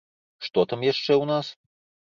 [0.45, 1.55] Што там яшчэ ў нас?